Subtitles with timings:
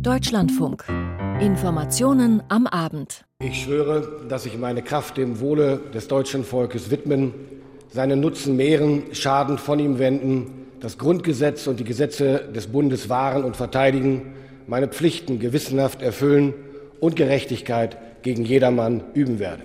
[0.00, 0.84] Deutschlandfunk.
[1.40, 3.24] Informationen am Abend.
[3.40, 7.34] Ich schwöre, dass ich meine Kraft dem Wohle des deutschen Volkes widmen,
[7.90, 13.44] seinen Nutzen mehren, Schaden von ihm wenden, das Grundgesetz und die Gesetze des Bundes wahren
[13.44, 14.34] und verteidigen,
[14.66, 16.54] meine Pflichten gewissenhaft erfüllen
[17.00, 19.62] und Gerechtigkeit gegen jedermann üben werde.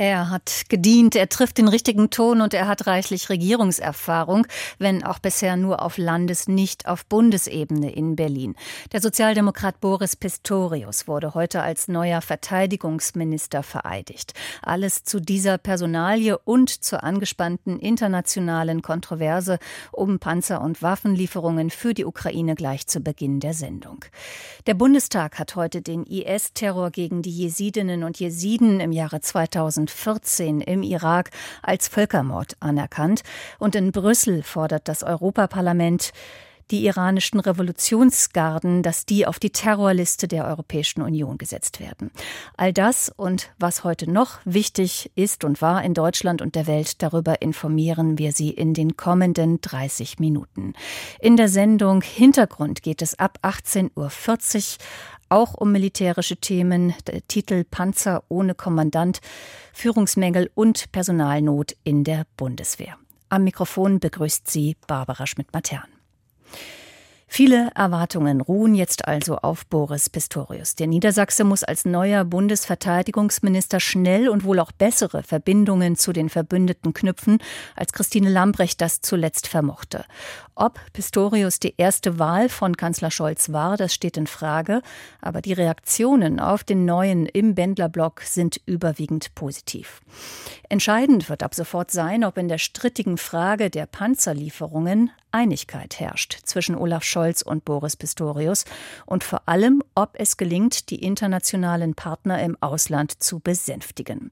[0.00, 4.46] Er hat gedient, er trifft den richtigen Ton und er hat reichlich Regierungserfahrung,
[4.78, 8.56] wenn auch bisher nur auf Landes-, nicht auf Bundesebene in Berlin.
[8.92, 14.32] Der Sozialdemokrat Boris Pistorius wurde heute als neuer Verteidigungsminister vereidigt.
[14.62, 19.58] Alles zu dieser Personalie und zur angespannten internationalen Kontroverse
[19.92, 24.02] um Panzer- und Waffenlieferungen für die Ukraine gleich zu Beginn der Sendung.
[24.66, 30.60] Der Bundestag hat heute den IS-Terror gegen die Jesidinnen und Jesiden im Jahre 2000 2014
[30.60, 31.30] im Irak
[31.62, 33.22] als Völkermord anerkannt.
[33.58, 36.12] Und in Brüssel fordert das Europaparlament,
[36.70, 42.10] die iranischen Revolutionsgarden, dass die auf die Terrorliste der Europäischen Union gesetzt werden.
[42.56, 47.02] All das und was heute noch wichtig ist und war in Deutschland und der Welt,
[47.02, 50.74] darüber informieren wir Sie in den kommenden 30 Minuten.
[51.20, 54.10] In der Sendung Hintergrund geht es ab 18.40 Uhr
[55.30, 59.20] auch um militärische Themen, der Titel Panzer ohne Kommandant,
[59.72, 62.96] Führungsmängel und Personalnot in der Bundeswehr.
[63.28, 65.88] Am Mikrofon begrüßt sie Barbara Schmidt-Matern.
[67.32, 70.74] Viele Erwartungen ruhen jetzt also auf Boris Pistorius.
[70.74, 76.92] Der Niedersachse muss als neuer Bundesverteidigungsminister schnell und wohl auch bessere Verbindungen zu den Verbündeten
[76.92, 77.38] knüpfen,
[77.76, 80.06] als Christine Lambrecht das zuletzt vermochte.
[80.56, 84.82] Ob Pistorius die erste Wahl von Kanzler Scholz war, das steht in Frage,
[85.20, 90.00] aber die Reaktionen auf den neuen im Bändlerblock sind überwiegend positiv.
[90.68, 96.74] Entscheidend wird ab sofort sein, ob in der strittigen Frage der Panzerlieferungen Einigkeit herrscht zwischen
[96.74, 98.64] Olaf Scholz und Boris Pistorius
[99.06, 104.30] und vor allem, ob es gelingt, die internationalen Partner im Ausland zu besänftigen.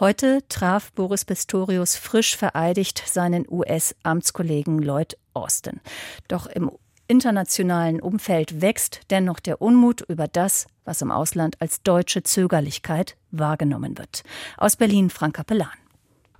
[0.00, 5.80] Heute traf Boris Pistorius frisch vereidigt seinen US-Amtskollegen Lloyd Austin.
[6.28, 6.70] Doch im
[7.08, 13.98] internationalen Umfeld wächst dennoch der Unmut über das, was im Ausland als deutsche Zögerlichkeit wahrgenommen
[13.98, 14.22] wird.
[14.56, 15.81] Aus Berlin Frank Kapellan.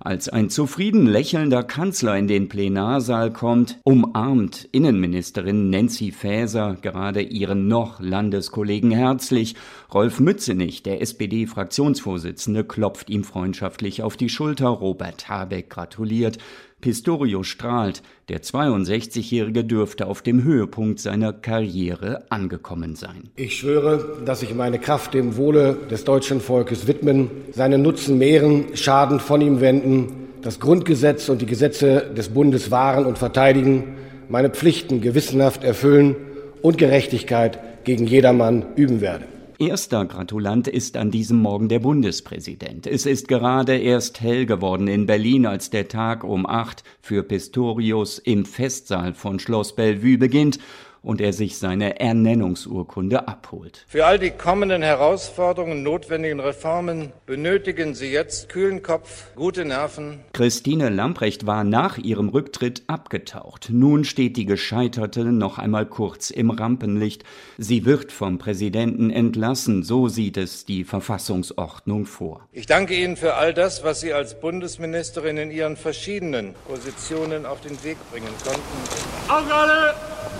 [0.05, 7.69] Als ein zufrieden lächelnder Kanzler in den Plenarsaal kommt, umarmt Innenministerin Nancy Faeser gerade ihren
[7.69, 9.55] noch Landeskollegen herzlich.
[9.93, 14.67] Rolf Mützenich, der SPD-Fraktionsvorsitzende, klopft ihm freundschaftlich auf die Schulter.
[14.67, 16.37] Robert Habeck gratuliert.
[16.83, 18.03] Pistorio strahlt.
[18.27, 23.29] Der 62-Jährige dürfte auf dem Höhepunkt seiner Karriere angekommen sein.
[23.37, 28.75] Ich schwöre, dass ich meine Kraft dem Wohle des deutschen Volkes widmen, seinen Nutzen mehren,
[28.75, 33.95] Schaden von ihm wenden, das Grundgesetz und die Gesetze des Bundes wahren und verteidigen,
[34.27, 36.17] meine Pflichten gewissenhaft erfüllen
[36.61, 39.23] und Gerechtigkeit gegen jedermann üben werde.
[39.67, 42.85] Erster Gratulant ist an diesem Morgen der Bundespräsident.
[42.85, 48.19] Es ist gerade erst hell geworden in Berlin, als der Tag um acht für Pistorius
[48.19, 50.59] im Festsaal von Schloss Bellevue beginnt
[51.03, 53.85] und er sich seine Ernennungsurkunde abholt.
[53.87, 60.21] Für all die kommenden Herausforderungen, notwendigen Reformen benötigen Sie jetzt kühlen Kopf, gute Nerven.
[60.31, 63.69] Christine Lamprecht war nach ihrem Rücktritt abgetaucht.
[63.71, 67.23] Nun steht die Gescheiterte noch einmal kurz im Rampenlicht.
[67.57, 72.47] Sie wird vom Präsidenten entlassen, so sieht es die Verfassungsordnung vor.
[72.53, 77.59] Ich danke Ihnen für all das, was Sie als Bundesministerin in Ihren verschiedenen Positionen auf
[77.59, 78.61] den Weg bringen konnten.
[79.27, 79.93] Auf alle!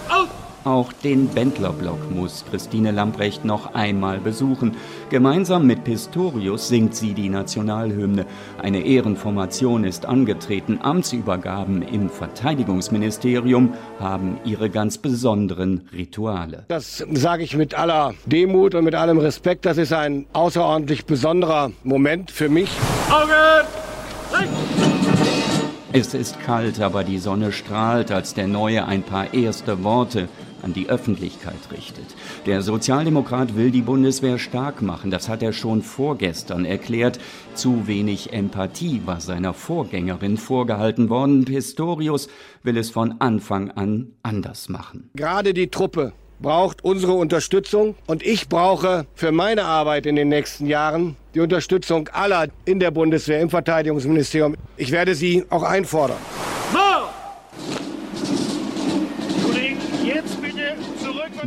[0.09, 0.52] Auf!
[0.65, 4.77] Auch den Bändlerblock muss Christine Lamprecht noch einmal besuchen.
[5.09, 8.25] Gemeinsam mit Pistorius singt sie die Nationalhymne.
[8.61, 10.79] Eine Ehrenformation ist angetreten.
[10.81, 16.63] Amtsübergaben im Verteidigungsministerium haben ihre ganz besonderen Rituale.
[16.69, 19.65] Das sage ich mit aller Demut und mit allem Respekt.
[19.65, 22.69] Das ist ein außerordentlich besonderer Moment für mich.
[23.09, 23.67] Augen!
[25.95, 30.27] Es ist kalt, aber die Sonne strahlt, als der Neue ein paar erste Worte
[30.63, 32.05] an die Öffentlichkeit richtet.
[32.45, 35.11] Der Sozialdemokrat will die Bundeswehr stark machen.
[35.11, 37.19] Das hat er schon vorgestern erklärt.
[37.53, 41.45] Zu wenig Empathie war seiner Vorgängerin vorgehalten worden.
[41.45, 42.29] Pistorius
[42.63, 45.09] will es von Anfang an anders machen.
[45.15, 50.67] Gerade die Truppe braucht unsere Unterstützung und ich brauche für meine Arbeit in den nächsten
[50.67, 54.55] Jahren die Unterstützung aller in der Bundeswehr, im Verteidigungsministerium.
[54.77, 56.17] Ich werde sie auch einfordern.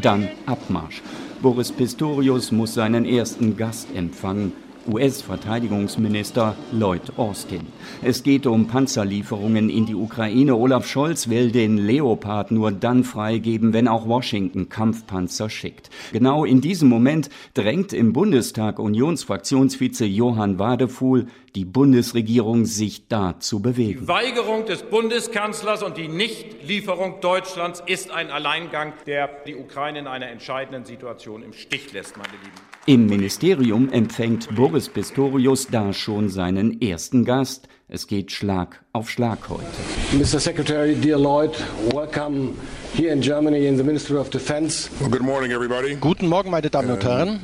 [0.01, 1.03] Dann Abmarsch.
[1.43, 4.53] Boris Pistorius muss seinen ersten Gast empfangen.
[4.89, 7.67] US-Verteidigungsminister Lloyd Austin.
[8.03, 10.57] Es geht um Panzerlieferungen in die Ukraine.
[10.57, 15.91] Olaf Scholz will den Leopard nur dann freigeben, wenn auch Washington Kampfpanzer schickt.
[16.13, 23.61] Genau in diesem Moment drängt im Bundestag Unionsfraktionsvize Johann Wadefuhl die Bundesregierung, sich da zu
[23.61, 24.01] bewegen.
[24.03, 30.07] Die Weigerung des Bundeskanzlers und die Nichtlieferung Deutschlands ist ein Alleingang, der die Ukraine in
[30.07, 32.76] einer entscheidenden Situation im Stich lässt, meine Lieben.
[32.89, 37.67] Im Ministerium empfängt Boris Pistorius da schon seinen ersten Gast.
[37.89, 39.65] Es geht Schlag auf Schlag heute.
[40.13, 40.39] Mr.
[40.39, 41.51] Secretary, dear Lloyd,
[41.93, 42.53] welcome
[42.95, 44.89] here in Germany in the Ministry of Defense.
[45.01, 45.97] Well, good morning, everybody.
[45.97, 47.41] Guten Morgen, meine Damen und Herren.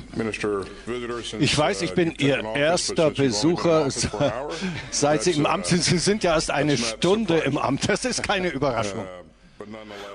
[1.41, 3.89] Ich weiß, ich bin Ihr erster Besucher,
[4.93, 5.83] seit Sie im Amt sind.
[5.83, 7.89] Sie sind ja erst eine Stunde im Amt.
[7.89, 9.07] Das ist keine Überraschung.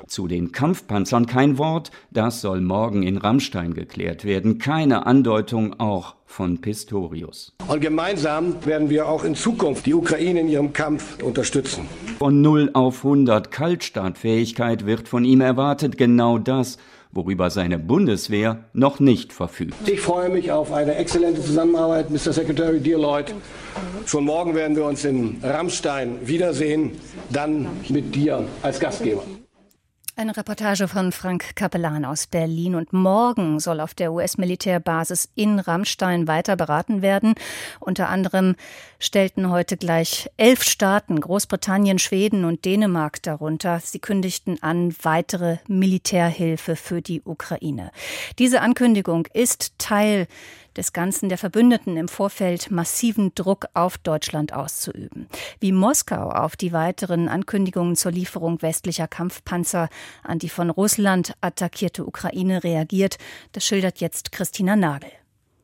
[0.08, 4.58] Zu den Kampfpanzern kein Wort, das soll morgen in Rammstein geklärt werden.
[4.58, 7.54] Keine Andeutung auch von Pistorius.
[7.68, 11.88] Und gemeinsam werden wir auch in Zukunft die Ukraine in ihrem Kampf unterstützen.
[12.20, 16.78] Von 0 auf 100 Kaltstartfähigkeit wird von ihm erwartet, genau das,
[17.12, 19.75] worüber seine Bundeswehr noch nicht verfügt.
[19.88, 22.33] Ich freue mich auf eine exzellente Zusammenarbeit, Mr.
[22.33, 23.33] Secretary, dear Lloyd.
[24.06, 26.92] Schon morgen werden wir uns in Rammstein wiedersehen,
[27.30, 29.24] dann mit dir als Gastgeber.
[30.19, 32.74] Eine Reportage von Frank Kapellan aus Berlin.
[32.74, 37.36] Und morgen soll auf der US-Militärbasis in Rammstein weiter beraten werden.
[37.80, 38.56] Unter anderem
[38.98, 43.80] stellten heute gleich elf Staaten, Großbritannien, Schweden und Dänemark darunter.
[43.80, 47.92] Sie kündigten an weitere Militärhilfe für die Ukraine.
[48.40, 50.25] Diese Ankündigung ist Teil
[50.78, 55.28] des Ganzen der Verbündeten im Vorfeld massiven Druck auf Deutschland auszuüben.
[55.60, 59.90] Wie Moskau auf die weiteren Ankündigungen zur Lieferung westlicher Kampfpanzer
[60.24, 63.18] an die von Russland attackierte Ukraine reagiert,
[63.52, 65.12] das schildert jetzt Christina Nagel.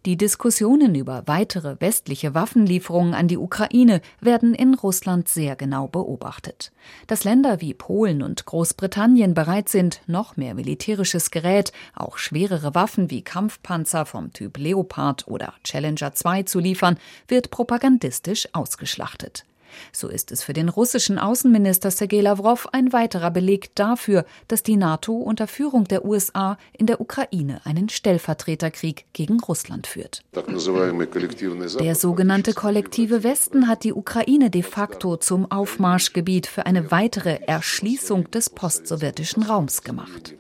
[0.06, 6.74] Die Diskussionen über weitere westliche Waffenlieferungen an die Ukraine werden in Russland sehr genau beobachtet.
[7.08, 13.10] Dass Länder wie Polen und Großbritannien bereit sind, noch mehr militärisches Gerät, auch schwerere Waffen
[13.12, 16.98] wie Kampfpanzer vom Typ Leopard oder Challenger 2 zu liefern,
[17.30, 19.46] wird propagandistisch ausgeschlachtet.
[19.92, 24.78] So ist es für den russischen Außenminister Sergei Lavrov ein weiterer Beleg dafür, dass die
[24.78, 30.24] NATO unter Führung der USA in der Ukraine einen Stellvertreterkrieg gegen Russland führt.
[31.80, 38.32] Der sogenannte kollektive Westen hat die Ukraine de facto zum Aufmarschgebiet für eine weitere Erschließung
[38.32, 40.36] des postsowjetischen Raums gemacht.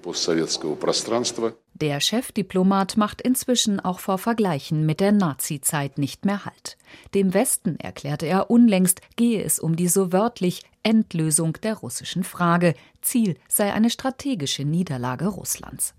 [1.76, 6.78] Der Chefdiplomat macht inzwischen auch vor Vergleichen mit der Nazizeit nicht mehr Halt.
[7.16, 12.76] Dem Westen, erklärte er unlängst, gehe es um die so wörtlich Endlösung der russischen Frage.
[13.02, 15.96] Ziel sei eine strategische Niederlage Russlands.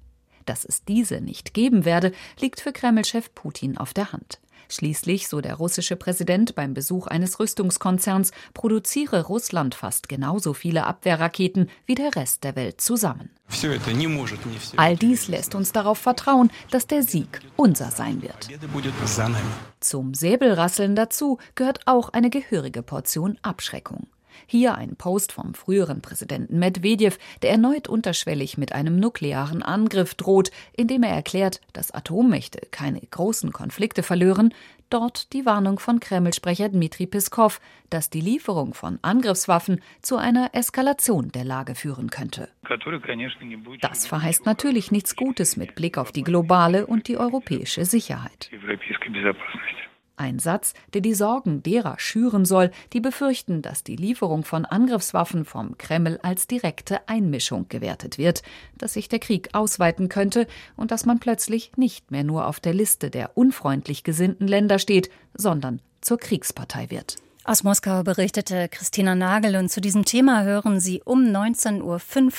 [0.46, 4.38] Dass es diese nicht geben werde, liegt für Kreml-Chef Putin auf der Hand.
[4.68, 11.70] Schließlich, so der russische Präsident beim Besuch eines Rüstungskonzerns, produziere Russland fast genauso viele Abwehrraketen
[11.86, 13.30] wie der Rest der Welt zusammen.
[14.76, 18.48] All dies lässt uns darauf vertrauen, dass der Sieg unser sein wird.
[19.80, 24.06] Zum Säbelrasseln dazu gehört auch eine gehörige Portion Abschreckung.
[24.46, 30.50] Hier ein Post vom früheren Präsidenten Medvedev, der erneut unterschwellig mit einem nuklearen Angriff droht,
[30.76, 34.52] indem er erklärt, dass Atommächte keine großen Konflikte verlören,
[34.90, 37.60] dort die Warnung von Kreml-Sprecher Dmitri Piskov,
[37.90, 42.48] dass die Lieferung von Angriffswaffen zu einer Eskalation der Lage führen könnte.
[43.80, 48.50] Das verheißt natürlich nichts Gutes mit Blick auf die globale und die europäische Sicherheit.
[50.16, 55.44] Ein Satz, der die Sorgen derer schüren soll, die befürchten, dass die Lieferung von Angriffswaffen
[55.44, 58.42] vom Kreml als direkte Einmischung gewertet wird,
[58.78, 62.74] dass sich der Krieg ausweiten könnte und dass man plötzlich nicht mehr nur auf der
[62.74, 67.16] Liste der unfreundlich gesinnten Länder steht, sondern zur Kriegspartei wird.
[67.46, 72.32] Aus Moskau berichtete Christina Nagel und zu diesem Thema hören Sie um 19.05 Uhr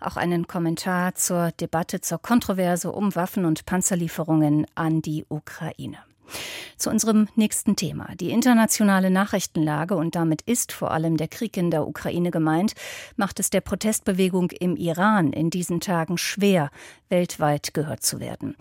[0.00, 6.07] auch einen Kommentar zur Debatte zur Kontroverse um Waffen- und Panzerlieferungen an die Ukraine.
[6.76, 8.14] Zu unserem nächsten Thema.
[8.20, 12.74] Die internationale Nachrichtenlage, und damit ist vor allem der Krieg in der Ukraine gemeint,
[13.16, 16.70] macht es der Protestbewegung im Iran in diesen Tagen schwer,
[17.08, 18.56] weltweit gehört zu werden.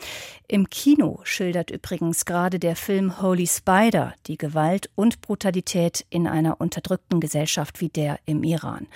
[0.47, 6.59] Im Kino schildert übrigens gerade der Film Holy Spider die Gewalt und Brutalität in einer
[6.62, 8.88] unterdrückten Gesellschaft wie der im Iran.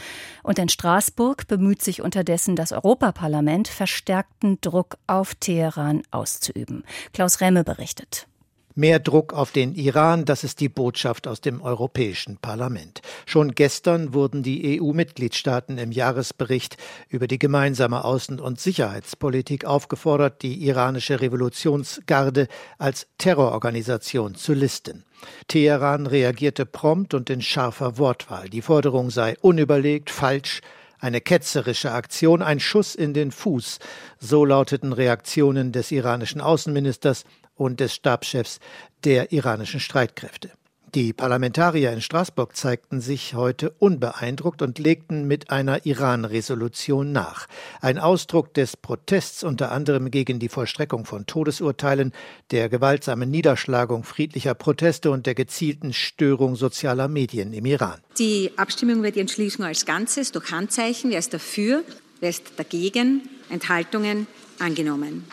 [0.43, 6.83] Und in Straßburg bemüht sich unterdessen das Europaparlament, verstärkten Druck auf Teheran auszuüben.
[7.13, 8.27] Klaus Remme berichtet.
[8.73, 13.01] Mehr Druck auf den Iran, das ist die Botschaft aus dem Europäischen Parlament.
[13.25, 16.77] Schon gestern wurden die EU-Mitgliedstaaten im Jahresbericht
[17.09, 22.47] über die gemeinsame Außen- und Sicherheitspolitik aufgefordert, die iranische Revolutionsgarde
[22.77, 25.03] als Terrororganisation zu listen.
[25.49, 28.49] Teheran reagierte prompt und in scharfer Wortwahl.
[28.49, 30.61] Die Forderung sei unüberlegt, falsch,
[31.01, 33.79] eine ketzerische Aktion, ein Schuss in den Fuß.
[34.19, 37.25] So lauteten Reaktionen des iranischen Außenministers
[37.61, 38.59] und des Stabschefs
[39.03, 40.51] der iranischen Streitkräfte.
[40.93, 47.47] Die Parlamentarier in Straßburg zeigten sich heute unbeeindruckt und legten mit einer Iran-Resolution nach.
[47.79, 52.11] Ein Ausdruck des Protests unter anderem gegen die Vollstreckung von Todesurteilen,
[52.49, 58.01] der gewaltsamen Niederschlagung friedlicher Proteste und der gezielten Störung sozialer Medien im Iran.
[58.17, 61.83] Die Abstimmung wird die Entschließung als Ganzes durch Handzeichen, wer ist dafür,
[62.19, 64.27] wer ist dagegen, Enthaltungen
[64.59, 65.25] angenommen.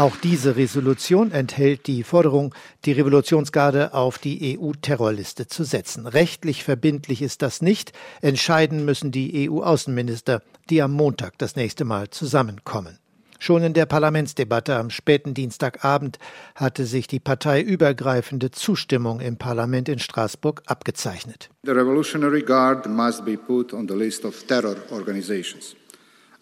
[0.00, 2.54] Auch diese Resolution enthält die Forderung,
[2.86, 6.06] die Revolutionsgarde auf die EU-Terrorliste zu setzen.
[6.06, 7.92] Rechtlich verbindlich ist das nicht.
[8.22, 10.40] Entscheiden müssen die EU-Außenminister,
[10.70, 12.98] die am Montag das nächste Mal zusammenkommen.
[13.38, 16.18] Schon in der Parlamentsdebatte am späten Dienstagabend
[16.54, 21.50] hatte sich die parteiübergreifende Zustimmung im Parlament in Straßburg abgezeichnet.
[21.64, 25.76] The Revolutionary Guard must be put on the list of terror organizations.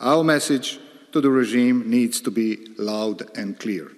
[0.01, 0.79] Our message
[1.13, 3.89] to the regime needs to be loud and clear.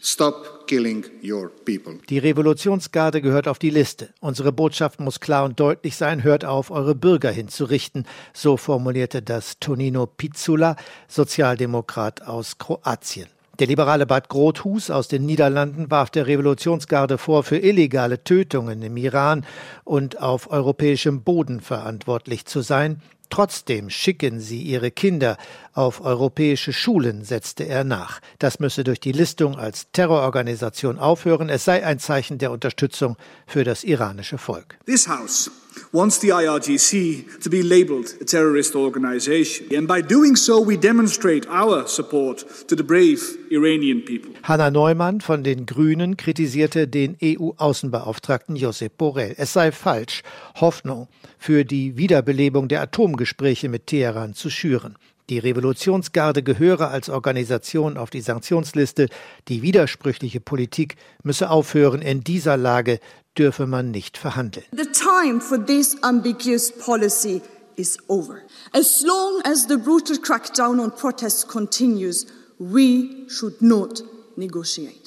[0.00, 1.98] Stop killing your people.
[2.08, 4.10] Die Revolutionsgarde gehört auf die Liste.
[4.20, 6.22] Unsere Botschaft muss klar und deutlich sein.
[6.22, 8.06] Hört auf, eure Bürger hinzurichten.
[8.32, 10.76] So formulierte das Tonino Pizzula,
[11.08, 13.26] Sozialdemokrat aus Kroatien.
[13.58, 18.96] Der liberale Bad Grothus aus den Niederlanden warf der Revolutionsgarde vor, für illegale Tötungen im
[18.96, 19.44] Iran
[19.82, 23.02] und auf europäischem Boden verantwortlich zu sein.
[23.30, 25.36] Trotzdem schicken sie ihre Kinder
[25.78, 28.20] auf europäische Schulen, setzte er nach.
[28.40, 31.48] Das müsse durch die Listung als Terrororganisation aufhören.
[31.48, 33.16] Es sei ein Zeichen der Unterstützung
[33.46, 34.76] für das iranische Volk.
[34.86, 35.48] This House
[35.92, 39.68] wants the IRGC to be labeled a terrorist organization.
[39.72, 44.32] And by doing so, we demonstrate our support to the brave Iranian people.
[44.42, 49.36] Hanna Neumann von den Grünen kritisierte den EU-Außenbeauftragten Josep Borrell.
[49.38, 50.22] Es sei falsch,
[50.56, 51.06] Hoffnung
[51.38, 54.96] für die Wiederbelebung der Atomgespräche mit Teheran zu schüren.
[55.30, 59.08] Die Revolutionsgarde gehöre als Organisation auf die Sanktionsliste.
[59.48, 62.00] Die widersprüchliche Politik müsse aufhören.
[62.00, 62.98] In dieser Lage
[63.36, 64.64] dürfe man nicht verhandeln.
[64.72, 67.42] The time for this ambiguous policy
[67.76, 68.38] is over.
[68.72, 72.26] As long as the brutal crackdown on protests continues,
[72.58, 74.02] we should not.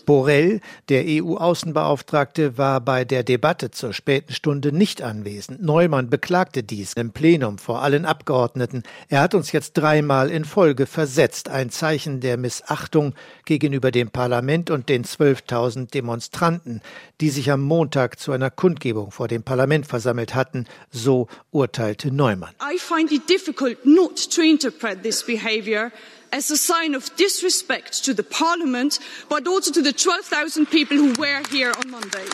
[0.06, 5.62] Borrell, der EU-Außenbeauftragte, war bei der Debatte zur späten Stunde nicht anwesend.
[5.62, 8.84] Neumann beklagte dies im Plenum vor allen Abgeordneten.
[9.10, 13.14] Er hat uns jetzt dreimal in Folge versetzt, ein Zeichen der Missachtung
[13.46, 16.82] gegenüber dem Parlament und den 12.000 Demonstranten,
[17.22, 22.54] die sich am Montag zu einer Kundgebung vor dem Parlament versammelt hatten, so urteilte Neumann.
[22.62, 25.92] I find it difficult not to interpret this behavior
[26.32, 31.14] as a sign of disrespect to the parliament, but also to the 12,000 people who
[31.20, 32.26] were here on Monday.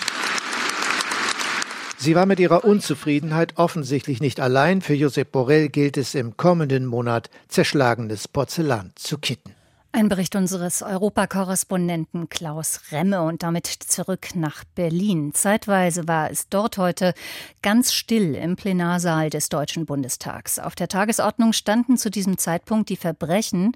[1.99, 4.81] Sie war mit ihrer Unzufriedenheit offensichtlich nicht allein.
[4.81, 9.56] Für Josep Borrell gilt es im kommenden Monat, zerschlagenes Porzellan zu kitten.
[9.97, 15.33] Ein Bericht unseres Europakorrespondenten Klaus Remme und damit zurück nach Berlin.
[15.33, 17.15] Zeitweise war es dort heute
[17.63, 20.59] ganz still im Plenarsaal des Deutschen Bundestags.
[20.59, 23.71] Auf der Tagesordnung standen zu diesem Zeitpunkt die Verbrechen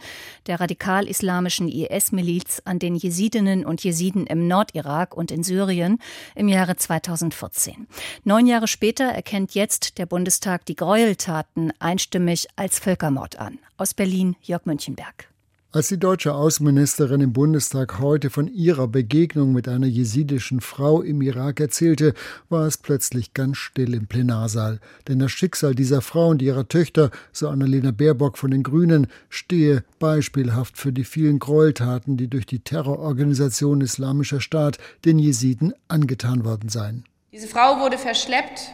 [0.45, 5.97] der radikal-islamischen IS-Miliz an den Jesidinnen und Jesiden im Nordirak und in Syrien
[6.35, 7.87] im Jahre 2014.
[8.25, 13.57] Neun Jahre später erkennt jetzt der Bundestag die Gräueltaten einstimmig als Völkermord an.
[13.75, 15.30] Aus Berlin Jörg Münchenberg.
[15.73, 21.21] Als die deutsche Außenministerin im Bundestag heute von ihrer Begegnung mit einer jesidischen Frau im
[21.21, 22.13] Irak erzählte,
[22.49, 24.81] war es plötzlich ganz still im Plenarsaal.
[25.07, 29.85] Denn das Schicksal dieser Frau und ihrer Töchter, so Annalena Baerbock von den Grünen, stehe
[29.97, 36.67] beispielhaft für die vielen Gräueltaten, die durch die Terrororganisation Islamischer Staat den Jesiden angetan worden
[36.67, 37.05] seien.
[37.31, 38.73] Diese Frau wurde verschleppt,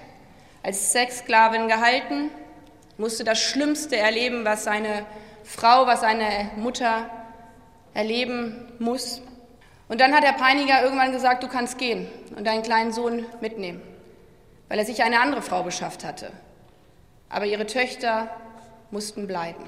[0.64, 2.32] als Sexsklavin gehalten,
[2.98, 5.06] musste das Schlimmste erleben, was seine
[5.48, 7.10] Frau, was eine Mutter
[7.94, 9.22] erleben muss.
[9.88, 13.82] Und dann hat der Peiniger irgendwann gesagt, du kannst gehen und deinen kleinen Sohn mitnehmen,
[14.68, 16.32] weil er sich eine andere Frau beschafft hatte.
[17.30, 18.30] Aber ihre Töchter
[18.92, 19.64] mussten bleiben.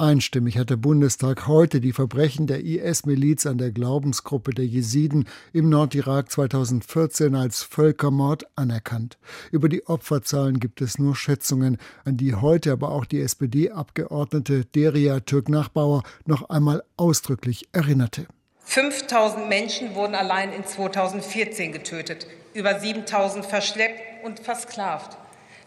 [0.00, 5.68] Einstimmig hat der Bundestag heute die Verbrechen der IS-Miliz an der Glaubensgruppe der Jesiden im
[5.68, 9.18] Nordirak 2014 als Völkermord anerkannt.
[9.52, 11.76] Über die Opferzahlen gibt es nur Schätzungen,
[12.06, 18.26] an die heute aber auch die SPD-Abgeordnete Deria Türk-Nachbauer noch einmal ausdrücklich erinnerte.
[18.64, 25.18] 5000 Menschen wurden allein in 2014 getötet, über 7000 verschleppt und versklavt.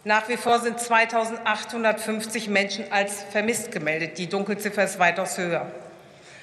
[0.04, 4.18] Nach wie vor sind 2850 Menschen als vermisst gemeldet.
[4.18, 5.72] Die Dunkelziffer ist weitaus höher.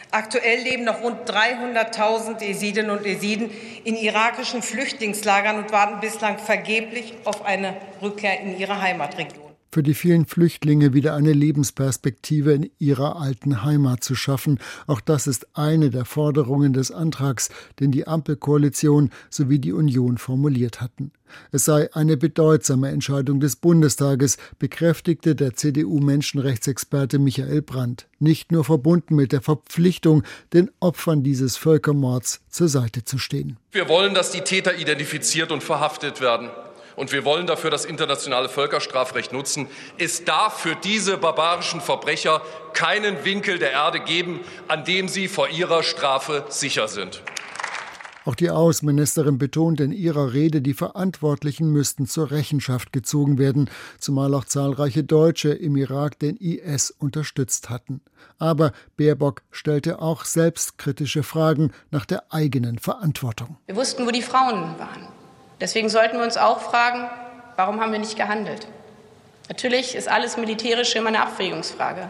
[0.10, 3.52] Aktuell leben noch rund 300.000 Esidinnen und Esiden
[3.84, 9.41] in irakischen Flüchtlingslagern und warten bislang vergeblich auf eine Rückkehr in ihre Heimatregion
[9.72, 14.60] für die vielen Flüchtlinge wieder eine Lebensperspektive in ihrer alten Heimat zu schaffen.
[14.88, 17.50] Auch das ist eine der Forderungen des Antrags,
[17.80, 21.12] den die Ampelkoalition sowie die Union formuliert hatten.
[21.52, 29.16] Es sei eine bedeutsame Entscheidung des Bundestages, bekräftigte der CDU-Menschenrechtsexperte Michael Brandt, nicht nur verbunden
[29.16, 33.58] mit der Verpflichtung, den Opfern dieses Völkermords zur Seite zu stehen.
[33.72, 36.50] Wir wollen, dass die Täter identifiziert und verhaftet werden
[36.96, 39.68] und wir wollen dafür das internationale Völkerstrafrecht nutzen.
[39.98, 42.42] Es darf für diese barbarischen Verbrecher
[42.74, 47.22] keinen Winkel der Erde geben, an dem sie vor ihrer Strafe sicher sind.
[48.24, 53.70] Auch die Außenministerin betont in ihrer Rede, die Verantwortlichen müssten zur Rechenschaft gezogen werden,
[54.00, 58.02] zumal auch zahlreiche Deutsche im Irak den IS unterstützt hatten.
[58.38, 63.58] Aber Baerbock stellte auch selbstkritische Fragen nach der eigenen Verantwortung.
[63.66, 65.21] Wir wussten, wo die Frauen waren.
[65.62, 67.08] Deswegen sollten wir uns auch fragen,
[67.56, 68.68] warum haben wir nicht gehandelt?
[69.48, 72.10] Natürlich ist alles Militärische immer eine Abwägungsfrage.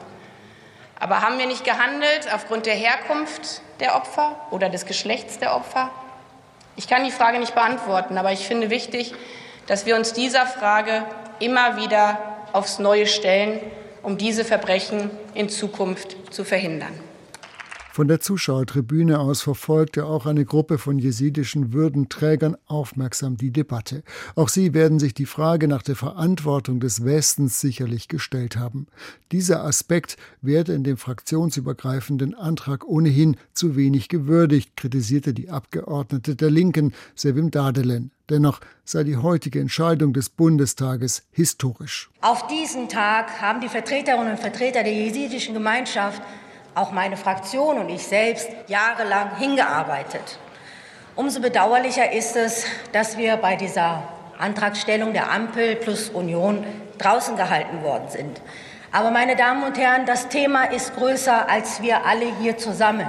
[1.00, 5.90] Aber haben wir nicht gehandelt aufgrund der Herkunft der Opfer oder des Geschlechts der Opfer?
[6.78, 9.14] Ich kann die Frage nicht beantworten, aber ich finde wichtig,
[9.68, 11.04] dass wir uns dieser Frage
[11.40, 12.20] immer wieder
[12.54, 13.60] aufs Neue stellen,
[14.02, 17.11] um diese Verbrechen in Zukunft zu verhindern.
[17.94, 24.04] Von der Zuschauertribüne aus verfolgte auch eine Gruppe von jesidischen Würdenträgern aufmerksam die Debatte.
[24.36, 28.88] Auch sie werden sich die Frage nach der Verantwortung des Westens sicherlich gestellt haben.
[29.34, 36.50] Dieser Aspekt werde in dem fraktionsübergreifenden Antrag ohnehin zu wenig gewürdigt, kritisierte die Abgeordnete der
[36.50, 38.12] Linken, Sevim Dadelen.
[38.30, 42.10] Dennoch sei die heutige Entscheidung des Bundestages historisch.
[42.22, 46.22] Auf diesen Tag haben die Vertreterinnen und Vertreter der jesidischen Gemeinschaft
[46.76, 50.40] auch meine Fraktion und ich selbst jahrelang hingearbeitet.
[51.16, 54.04] Umso bedauerlicher ist es, dass wir bei dieser
[54.38, 56.64] Antragstellung der Ampel plus Union
[56.98, 58.42] draußen gehalten worden sind.
[58.92, 63.08] Aber meine Damen und Herren, das Thema ist größer als wir alle hier zusammen.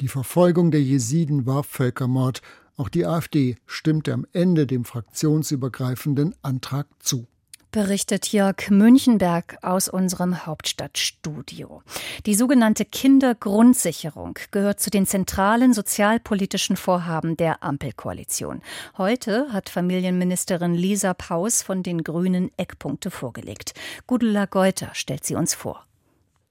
[0.00, 2.40] Die Verfolgung der Jesiden war Völkermord.
[2.76, 7.26] Auch die AfD stimmte am Ende dem fraktionsübergreifenden Antrag zu
[7.74, 11.82] berichtet Jörg Münchenberg aus unserem Hauptstadtstudio.
[12.24, 18.62] Die sogenannte Kindergrundsicherung gehört zu den zentralen sozialpolitischen Vorhaben der Ampelkoalition.
[18.96, 23.74] Heute hat Familienministerin Lisa Paus von den Grünen Eckpunkte vorgelegt.
[24.06, 25.84] Gudula Geuter stellt sie uns vor.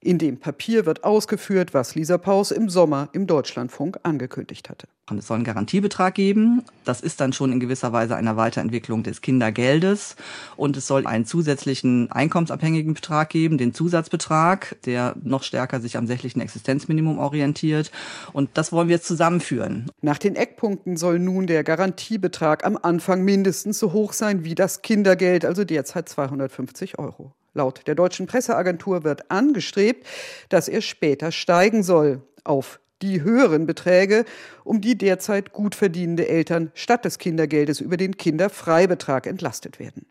[0.06, 4.86] In dem Papier wird ausgeführt, was Lisa Paus im Sommer im Deutschlandfunk angekündigt hatte.
[5.18, 6.63] Es soll einen Garantiebetrag geben.
[6.84, 10.18] Das ist dann schon in gewisser Weise eine Weiterentwicklung des Kindergeldes.
[10.58, 16.06] Und es soll einen zusätzlichen einkommensabhängigen Betrag geben, den Zusatzbetrag, der noch stärker sich am
[16.06, 17.89] sächlichen Existenzminimum orientiert.
[18.34, 19.89] Und das wollen wir jetzt zusammenführen.
[20.02, 24.82] Nach den Eckpunkten soll nun der Garantiebetrag am Anfang mindestens so hoch sein wie das
[24.82, 27.34] Kindergeld, also derzeit 250 Euro.
[27.54, 30.08] Laut der deutschen Presseagentur wird angestrebt,
[30.50, 34.26] dass er später steigen soll auf die höheren Beträge,
[34.63, 40.06] um die derzeit gut verdienende Eltern statt des Kindergeldes über den Kinderfreibetrag entlastet werden.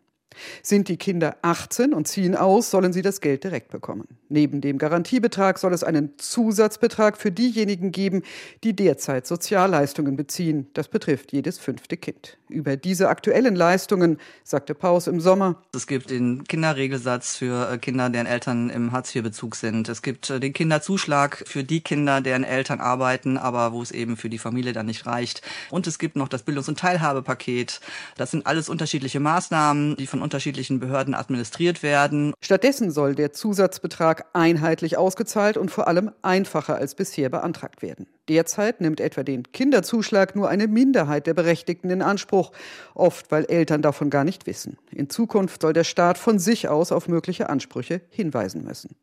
[0.62, 4.08] Sind die Kinder 18 und ziehen aus, sollen sie das Geld direkt bekommen.
[4.28, 8.22] Neben dem Garantiebetrag soll es einen Zusatzbetrag für diejenigen geben,
[8.64, 10.68] die derzeit Sozialleistungen beziehen.
[10.72, 12.38] Das betrifft jedes fünfte Kind.
[12.48, 15.62] Über diese aktuellen Leistungen sagte Paus im Sommer.
[15.74, 19.88] Es gibt den Kinderregelsatz für äh, Kinder, deren Eltern im Hartz-IV-Bezug sind.
[19.90, 24.16] Es gibt äh, den Kinderzuschlag für die Kinder, deren Eltern arbeiten, aber wo es eben
[24.16, 25.42] für die Familie dann nicht reicht.
[25.70, 27.80] Und es gibt noch das Bildungs- und Teilhabepaket.
[28.16, 32.32] Das sind alles unterschiedliche Maßnahmen, die von unterschiedlichen Behörden administriert werden.
[32.40, 38.06] Stattdessen soll der Zusatzbetrag einheitlich ausgezahlt und vor allem einfacher als bisher beantragt werden.
[38.28, 42.52] Derzeit nimmt etwa den Kinderzuschlag nur eine Minderheit der Berechtigten in Anspruch,
[42.94, 44.78] oft weil Eltern davon gar nicht wissen.
[44.90, 48.96] In Zukunft soll der Staat von sich aus auf mögliche Ansprüche hinweisen müssen.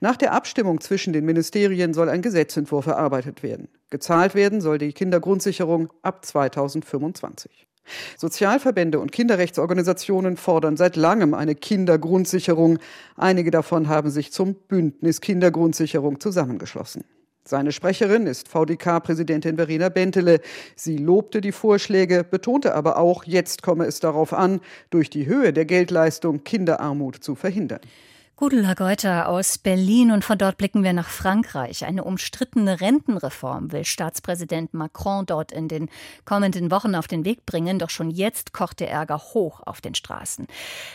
[0.00, 3.68] Nach der Abstimmung zwischen den Ministerien soll ein Gesetzentwurf erarbeitet werden.
[3.90, 7.66] Gezahlt werden soll die Kindergrundsicherung ab 2025.
[8.16, 12.78] Sozialverbände und Kinderrechtsorganisationen fordern seit langem eine Kindergrundsicherung.
[13.16, 17.04] Einige davon haben sich zum Bündnis Kindergrundsicherung zusammengeschlossen.
[17.44, 20.40] Seine Sprecherin ist VDK-Präsidentin Verena Bentele.
[20.76, 25.52] Sie lobte die Vorschläge, betonte aber auch, jetzt komme es darauf an, durch die Höhe
[25.52, 27.80] der Geldleistung Kinderarmut zu verhindern.
[28.40, 31.84] Gudula Geuter aus Berlin und von dort blicken wir nach Frankreich.
[31.84, 35.90] Eine umstrittene Rentenreform will Staatspräsident Macron dort in den
[36.24, 39.94] kommenden Wochen auf den Weg bringen, doch schon jetzt kocht der Ärger hoch auf den
[39.94, 40.46] Straßen.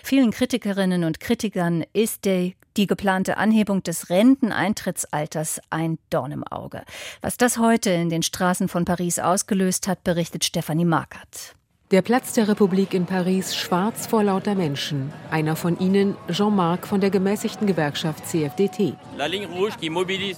[0.01, 6.81] Vielen Kritikerinnen und Kritikern ist die, die geplante Anhebung des Renteneintrittsalters ein Dorn im Auge.
[7.21, 11.53] Was das heute in den Straßen von Paris ausgelöst hat, berichtet Stefanie Markert.
[11.91, 15.13] Der Platz der Republik in Paris schwarz vor lauter Menschen.
[15.29, 18.95] Einer von ihnen, Jean-Marc von der gemäßigten Gewerkschaft CFDT.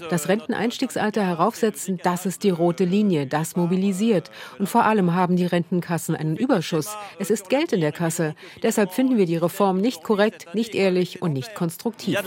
[0.10, 4.30] Das Renteneinstiegsalter heraufsetzen, das ist die rote Linie, das mobilisiert.
[4.60, 6.98] Und vor allem haben die Rentenkassen einen Überschuss.
[7.18, 8.36] Es ist Geld in der Kasse.
[8.62, 12.18] Deshalb finden wir die Reform nicht korrekt, nicht ehrlich und nicht konstruktiv.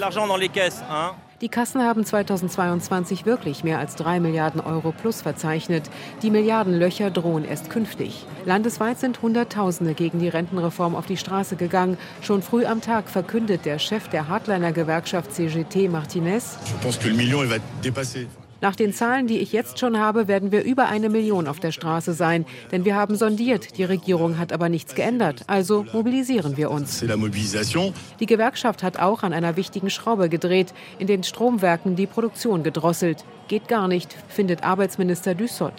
[1.40, 5.88] Die Kassen haben 2022 wirklich mehr als drei Milliarden Euro plus verzeichnet.
[6.20, 8.26] Die Milliardenlöcher drohen erst künftig.
[8.44, 11.96] Landesweit sind Hunderttausende gegen die Rentenreform auf die Straße gegangen.
[12.20, 16.59] Schon früh am Tag verkündet der Chef der Hardliner-Gewerkschaft CGT Martinez.
[18.61, 21.73] Nach den Zahlen, die ich jetzt schon habe, werden wir über eine Million auf der
[21.73, 22.44] Straße sein.
[22.73, 23.79] Denn wir haben sondiert.
[23.79, 25.44] Die Regierung hat aber nichts geändert.
[25.46, 27.03] Also mobilisieren wir uns.
[28.20, 33.25] Die Gewerkschaft hat auch an einer wichtigen Schraube gedreht, in den Stromwerken die Produktion gedrosselt.
[33.49, 35.73] Geht gar nicht, findet Arbeitsminister Dussot.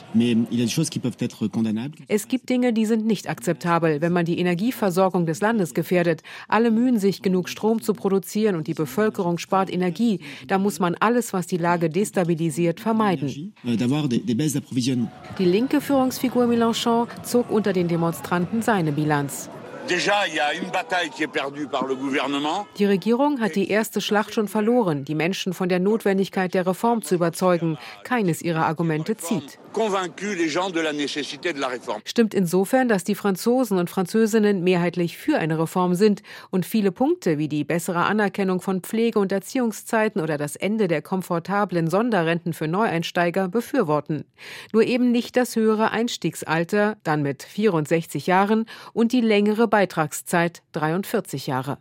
[2.10, 6.22] Es gibt Dinge, die sind nicht akzeptabel, wenn man die Energieversorgung des Landes gefährdet.
[6.50, 10.20] Alle mühen sich, genug Strom zu produzieren und die Bevölkerung spart Energie.
[10.48, 13.54] Da muss man alles, was die Lage destabilisiert, vermeiden.
[13.66, 13.76] Euh,
[15.38, 19.50] die linke Führungsfigur Mélenchon zog unter den Demonstranten seine Bilanz.
[22.78, 27.02] Die Regierung hat die erste Schlacht schon verloren, die Menschen von der Notwendigkeit der Reform
[27.02, 27.78] zu überzeugen.
[28.04, 29.60] Keines ihrer Argumente zieht.
[32.06, 37.38] Stimmt insofern, dass die Franzosen und Französinnen mehrheitlich für eine Reform sind und viele Punkte
[37.38, 42.68] wie die bessere Anerkennung von Pflege- und Erziehungszeiten oder das Ende der komfortablen Sonderrenten für
[42.68, 44.26] Neueinsteiger befürworten.
[44.74, 51.48] Nur eben nicht das höhere Einstiegsalter, dann mit 64 Jahren, und die längere Beitragszeit, 43
[51.48, 51.78] Jahre.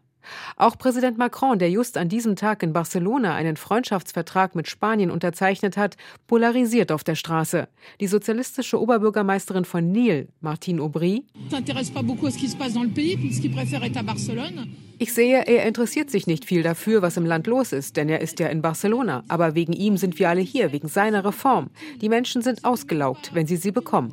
[0.56, 5.76] Auch Präsident Macron, der just an diesem Tag in Barcelona einen Freundschaftsvertrag mit Spanien unterzeichnet
[5.76, 7.68] hat, polarisiert auf der Straße.
[8.00, 11.24] Die sozialistische Oberbürgermeisterin von Nîmes, Martine Aubry,
[15.02, 18.20] ich sehe, er interessiert sich nicht viel dafür, was im Land los ist, denn er
[18.20, 19.24] ist ja in Barcelona.
[19.28, 21.70] Aber wegen ihm sind wir alle hier, wegen seiner Reform.
[22.02, 24.12] Die Menschen sind ausgelaugt, wenn sie sie bekommen.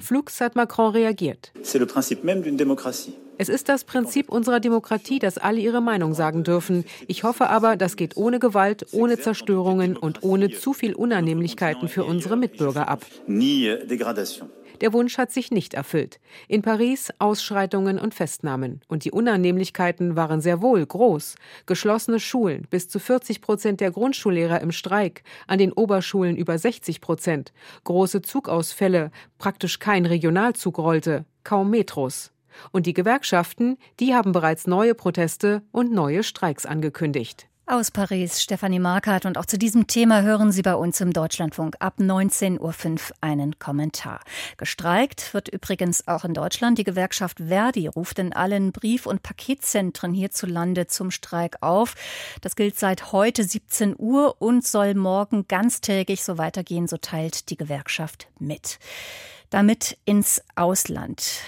[0.00, 1.52] Flugs hat Macron reagiert.
[1.62, 3.12] C'est le principe même d'une démocratie.
[3.36, 6.84] Es ist das Prinzip unserer Demokratie, dass alle ihre Meinung sagen dürfen.
[7.08, 12.04] Ich hoffe aber, das geht ohne Gewalt, ohne Zerstörungen und ohne zu viel Unannehmlichkeiten für
[12.04, 13.04] unsere Mitbürger ab.
[14.80, 16.20] Der Wunsch hat sich nicht erfüllt.
[16.48, 18.80] In Paris Ausschreitungen und Festnahmen.
[18.88, 21.36] Und die Unannehmlichkeiten waren sehr wohl groß.
[21.66, 27.00] Geschlossene Schulen, bis zu 40 Prozent der Grundschullehrer im Streik, an den Oberschulen über 60
[27.00, 27.52] Prozent.
[27.84, 32.33] Große Zugausfälle, praktisch kein Regionalzug rollte, kaum Metros.
[32.72, 37.48] Und die Gewerkschaften, die haben bereits neue Proteste und neue Streiks angekündigt.
[37.66, 39.24] Aus Paris, Stefanie Markert.
[39.24, 43.58] Und auch zu diesem Thema hören Sie bei uns im Deutschlandfunk ab 19.05 Uhr einen
[43.58, 44.20] Kommentar.
[44.58, 46.76] Gestreikt wird übrigens auch in Deutschland.
[46.76, 51.94] Die Gewerkschaft Verdi ruft in allen Brief- und Paketzentren hierzulande zum Streik auf.
[52.42, 57.56] Das gilt seit heute 17 Uhr und soll morgen ganztägig so weitergehen, so teilt die
[57.56, 58.78] Gewerkschaft mit.
[59.48, 61.40] Damit ins Ausland.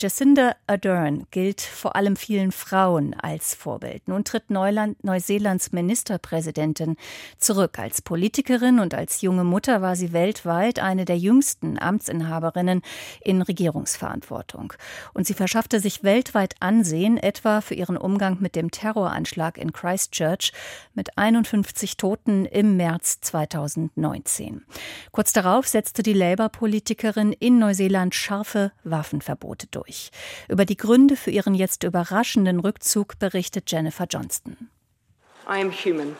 [0.00, 4.08] Jacinda Ardern gilt vor allem vielen Frauen als Vorbild.
[4.08, 6.96] Nun tritt Neuland, Neuseelands Ministerpräsidentin
[7.38, 7.78] zurück.
[7.78, 12.82] Als Politikerin und als junge Mutter war sie weltweit eine der jüngsten Amtsinhaberinnen
[13.20, 14.72] in Regierungsverantwortung.
[15.14, 20.52] Und sie verschaffte sich weltweit Ansehen, etwa für ihren Umgang mit dem Terroranschlag in Christchurch
[20.94, 24.64] mit 51 Toten im März 2019.
[25.12, 30.10] Kurz darauf setzte die Labour-Politikerin in Neuseeland scharfe Waffenverbote durch durch.
[30.48, 34.68] Über die Gründe für ihren jetzt überraschenden Rückzug berichtet Jennifer Johnston.
[35.48, 36.16] I am human.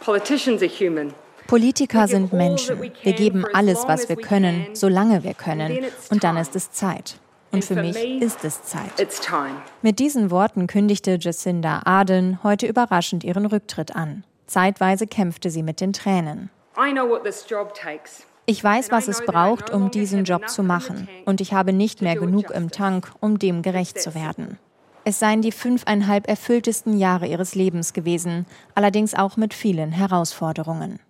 [0.00, 1.14] Politicians are human.
[1.46, 2.80] Politiker sind Menschen.
[2.80, 5.84] Wir geben alles, was wir können, solange wir können.
[6.10, 7.18] Und dann ist es Zeit.
[7.50, 8.90] Und für mich ist es Zeit.
[9.82, 14.24] Mit diesen Worten kündigte Jacinda Ardern heute überraschend ihren Rücktritt an.
[14.46, 16.50] Zeitweise kämpfte sie mit den Tränen.
[16.76, 18.24] I know what this job takes.
[18.52, 21.08] Ich weiß, was es braucht, um diesen Job zu machen.
[21.24, 24.58] Und ich habe nicht mehr genug im Tank, um dem gerecht zu werden.
[25.06, 31.00] Es seien die fünfeinhalb erfülltesten Jahre ihres Lebens gewesen, allerdings auch mit vielen Herausforderungen.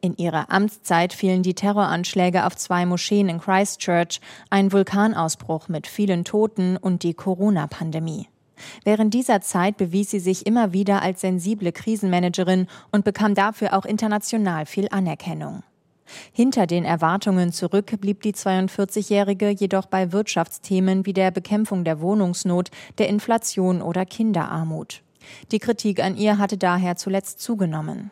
[0.00, 6.24] In ihrer Amtszeit fielen die Terroranschläge auf zwei Moscheen in Christchurch, ein Vulkanausbruch mit vielen
[6.24, 8.28] Toten und die Corona-Pandemie.
[8.82, 13.84] Während dieser Zeit bewies sie sich immer wieder als sensible Krisenmanagerin und bekam dafür auch
[13.84, 15.64] international viel Anerkennung.
[16.32, 22.70] Hinter den Erwartungen zurück blieb die 42-Jährige jedoch bei Wirtschaftsthemen wie der Bekämpfung der Wohnungsnot,
[22.98, 25.02] der Inflation oder Kinderarmut.
[25.50, 28.10] Die Kritik an ihr hatte daher zuletzt zugenommen.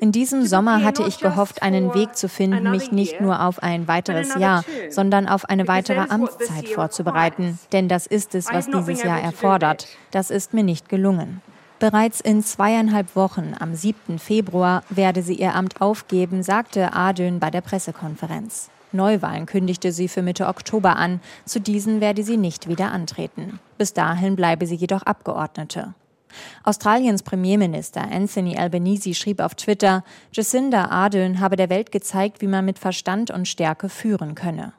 [0.00, 3.86] In diesem Sommer hatte ich gehofft, einen Weg zu finden, mich nicht nur auf ein
[3.86, 7.58] weiteres Jahr, sondern auf eine weitere Amtszeit vorzubereiten.
[7.72, 9.88] Denn das ist es, was dieses Jahr erfordert.
[10.10, 11.42] Das ist mir nicht gelungen.
[11.80, 14.18] Bereits in zweieinhalb Wochen, am 7.
[14.18, 18.68] Februar, werde sie ihr Amt aufgeben, sagte Adön bei der Pressekonferenz.
[18.92, 21.22] Neuwahlen kündigte sie für Mitte Oktober an.
[21.46, 23.60] Zu diesen werde sie nicht wieder antreten.
[23.78, 25.94] Bis dahin bleibe sie jedoch Abgeordnete.
[26.64, 32.66] Australiens Premierminister Anthony Albanese schrieb auf Twitter, Jacinda Ardern habe der Welt gezeigt, wie man
[32.66, 34.74] mit Verstand und Stärke führen könne.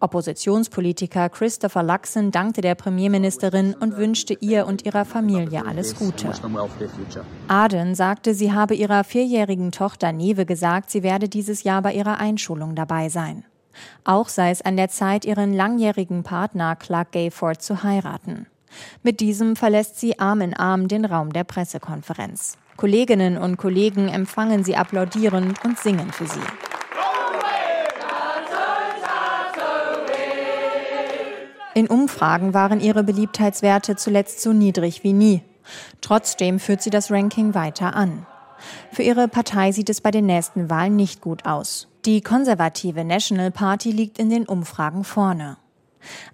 [0.00, 6.30] Oppositionspolitiker Christopher Luxon dankte der Premierministerin und wünschte ihr und ihrer Familie alles Gute.
[7.48, 12.18] Aden sagte, sie habe ihrer vierjährigen Tochter Neve gesagt, sie werde dieses Jahr bei ihrer
[12.18, 13.44] Einschulung dabei sein.
[14.04, 18.46] Auch sei es an der Zeit, ihren langjährigen Partner Clark Gayford zu heiraten.
[19.02, 22.58] Mit diesem verlässt sie Arm in Arm den Raum der Pressekonferenz.
[22.76, 26.40] Kolleginnen und Kollegen empfangen sie applaudierend und singen für sie.
[31.76, 35.42] In Umfragen waren ihre Beliebtheitswerte zuletzt so niedrig wie nie.
[36.00, 38.24] Trotzdem führt sie das Ranking weiter an.
[38.92, 41.88] Für ihre Partei sieht es bei den nächsten Wahlen nicht gut aus.
[42.06, 45.58] Die konservative National Party liegt in den Umfragen vorne.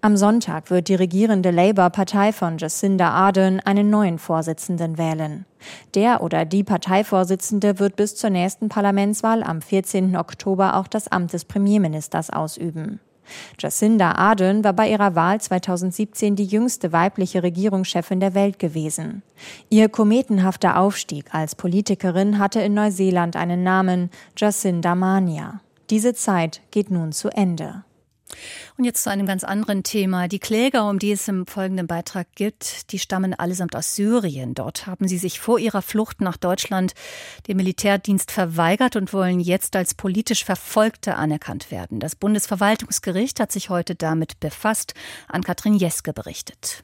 [0.01, 5.45] Am Sonntag wird die regierende Labour-Partei von Jacinda Ardern einen neuen Vorsitzenden wählen.
[5.97, 10.15] Der oder die Parteivorsitzende wird bis zur nächsten Parlamentswahl am 14.
[10.17, 13.01] Oktober auch das Amt des Premierministers ausüben.
[13.59, 19.23] Jacinda Ardern war bei ihrer Wahl 2017 die jüngste weibliche Regierungschefin der Welt gewesen.
[19.71, 25.61] Ihr kometenhafter Aufstieg als Politikerin hatte in Neuseeland einen Namen Jacinda Mania.
[25.91, 27.85] Diese Zeit geht nun zu Ende.
[28.83, 30.27] Und jetzt zu einem ganz anderen Thema.
[30.27, 34.55] Die Kläger, um die es im folgenden Beitrag geht, die stammen allesamt aus Syrien.
[34.55, 36.93] Dort haben sie sich vor ihrer Flucht nach Deutschland
[37.47, 42.01] dem Militärdienst verweigert und wollen jetzt als politisch Verfolgte anerkannt werden.
[42.01, 44.95] Das Bundesverwaltungsgericht hat sich heute damit befasst.
[45.29, 46.83] An Katrin Jeske berichtet.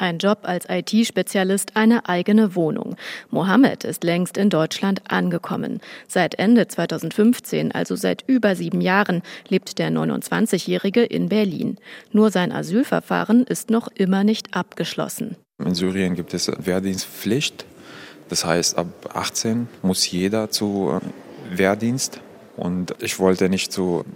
[0.00, 2.96] Ein Job als IT-Spezialist, eine eigene Wohnung.
[3.28, 5.80] Mohammed ist längst in Deutschland angekommen.
[6.08, 11.76] Seit Ende 2015, also seit über sieben Jahren, lebt der 29-Jährige in Berlin.
[12.12, 15.36] Nur sein Asylverfahren ist noch immer nicht abgeschlossen.
[15.62, 17.66] In Syrien gibt es Wehrdienstpflicht.
[18.30, 22.22] Das heißt, ab 18 muss jeder zu äh, Wehrdienst.
[22.56, 24.06] Und ich wollte nicht zu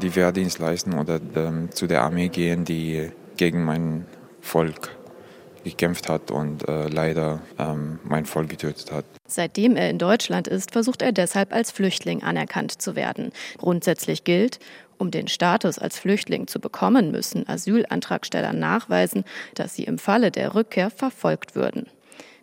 [0.00, 4.06] die Wehrdienst leisten oder ähm, zu der Armee gehen, die gegen mein
[4.40, 4.90] Volk
[5.64, 9.04] gekämpft hat und äh, leider ähm, mein Volk getötet hat.
[9.26, 13.32] Seitdem er in Deutschland ist, versucht er deshalb als Flüchtling anerkannt zu werden.
[13.58, 14.60] Grundsätzlich gilt,
[14.98, 19.24] um den Status als Flüchtling zu bekommen, müssen Asylantragsteller nachweisen,
[19.54, 21.86] dass sie im Falle der Rückkehr verfolgt würden.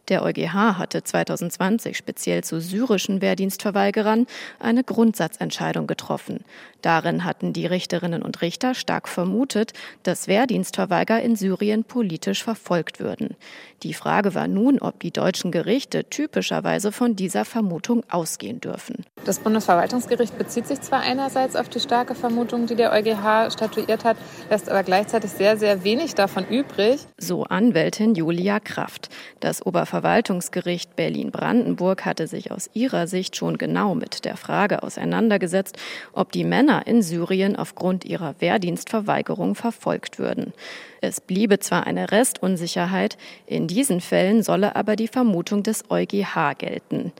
[0.09, 4.27] Der EuGH hatte 2020 speziell zu syrischen Wehrdienstverweigerern
[4.59, 6.43] eine Grundsatzentscheidung getroffen.
[6.81, 13.35] Darin hatten die Richterinnen und Richter stark vermutet, dass Wehrdienstverweiger in Syrien politisch verfolgt würden.
[13.83, 19.05] Die Frage war nun, ob die deutschen Gerichte typischerweise von dieser Vermutung ausgehen dürfen.
[19.25, 24.17] Das Bundesverwaltungsgericht bezieht sich zwar einerseits auf die starke Vermutung, die der EuGH statuiert hat,
[24.49, 27.01] lässt aber gleichzeitig sehr, sehr wenig davon übrig.
[27.17, 29.09] So Anwältin Julia Kraft.
[29.39, 35.77] Das Oberverwaltungsgericht Berlin-Brandenburg hatte sich aus ihrer Sicht schon genau mit der Frage auseinandergesetzt,
[36.13, 40.53] ob die Männer in Syrien aufgrund ihrer Wehrdienstverweigerung verfolgt würden.
[41.01, 47.11] Es bliebe zwar eine Restunsicherheit, in diesen Fällen solle aber die Vermutung des EuGH gelten.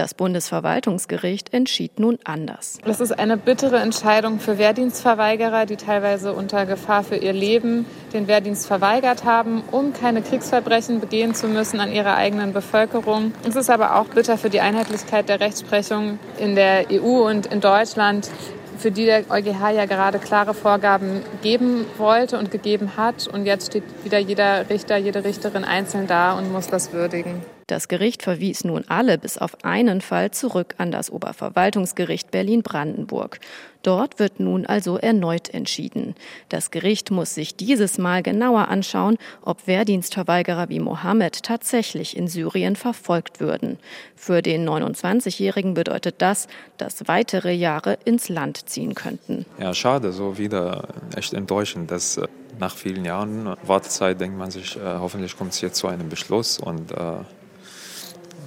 [0.00, 2.78] Das Bundesverwaltungsgericht entschied nun anders.
[2.86, 7.84] Das ist eine bittere Entscheidung für Wehrdienstverweigerer, die teilweise unter Gefahr für ihr Leben
[8.14, 13.34] den Wehrdienst verweigert haben, um keine Kriegsverbrechen begehen zu müssen an ihrer eigenen Bevölkerung.
[13.46, 17.60] Es ist aber auch bitter für die Einheitlichkeit der Rechtsprechung in der EU und in
[17.60, 18.30] Deutschland,
[18.78, 23.26] für die der EuGH ja gerade klare Vorgaben geben wollte und gegeben hat.
[23.26, 27.42] Und jetzt steht wieder jeder Richter, jede Richterin einzeln da und muss das würdigen.
[27.70, 33.38] Das Gericht verwies nun alle bis auf einen Fall zurück an das Oberverwaltungsgericht Berlin-Brandenburg.
[33.84, 36.16] Dort wird nun also erneut entschieden.
[36.48, 42.74] Das Gericht muss sich dieses Mal genauer anschauen, ob Wehrdienstverweigerer wie Mohammed tatsächlich in Syrien
[42.74, 43.78] verfolgt würden.
[44.16, 49.46] Für den 29-Jährigen bedeutet das, dass weitere Jahre ins Land ziehen könnten.
[49.60, 52.26] Ja, schade, so wieder echt enttäuschend, dass äh,
[52.58, 56.58] nach vielen Jahren Wartezeit denkt man sich, äh, hoffentlich kommt es jetzt zu einem Beschluss
[56.58, 56.96] und äh,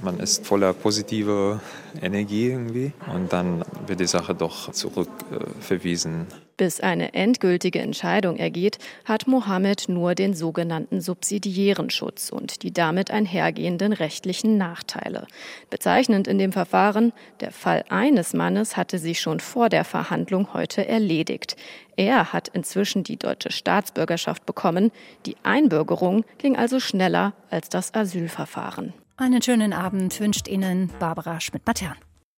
[0.04, 1.62] man ist voller positiver
[2.02, 6.28] Energie irgendwie und dann wird die Sache doch zurückverwiesen.
[6.56, 13.10] Bis eine endgültige Entscheidung ergeht, hat Mohammed nur den sogenannten subsidiären Schutz und die damit
[13.10, 15.26] einhergehenden rechtlichen Nachteile.
[15.72, 20.88] Bezeichnend in dem Verfahren, der Fall eines Mannes hatte sich schon vor der Verhandlung heute
[20.88, 21.56] erledigt.
[21.96, 24.92] Er hat inzwischen die deutsche Staatsbürgerschaft bekommen.
[25.26, 28.94] Die Einbürgerung ging also schneller als das Asylverfahren.
[29.16, 31.98] Einen schönen Abend wünscht Ihnen Barbara Schmidt-Matern.